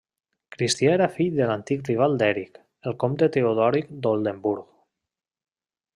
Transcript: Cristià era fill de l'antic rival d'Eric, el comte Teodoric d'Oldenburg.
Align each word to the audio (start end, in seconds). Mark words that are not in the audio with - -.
Cristià 0.53 0.93
era 0.93 1.07
fill 1.17 1.35
de 1.41 1.49
l'antic 1.51 1.83
rival 1.91 2.17
d'Eric, 2.21 2.57
el 2.93 2.97
comte 3.05 3.29
Teodoric 3.37 3.95
d'Oldenburg. 4.07 4.67